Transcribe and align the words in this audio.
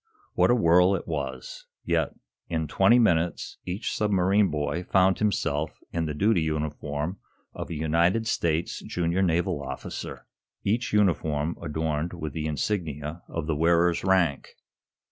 What 0.33 0.49
a 0.49 0.55
whirl 0.55 0.95
it 0.95 1.07
was. 1.07 1.67
Yet, 1.85 2.15
in 2.49 2.67
twenty 2.67 2.97
minutes, 2.97 3.59
each 3.67 3.93
submarine 3.93 4.47
boy 4.49 4.83
found 4.85 5.19
himself 5.19 5.77
in 5.93 6.05
the 6.07 6.15
duty 6.15 6.41
uniform 6.41 7.19
of 7.53 7.69
a 7.69 7.75
United 7.75 8.25
States 8.25 8.79
junior 8.79 9.21
naval 9.21 9.61
officer, 9.61 10.25
each 10.63 10.91
uniform 10.91 11.55
adorned 11.61 12.13
with 12.13 12.33
the 12.33 12.47
insignia 12.47 13.21
of 13.27 13.45
the 13.45 13.55
wearer's 13.55 14.03
rank. 14.03 14.55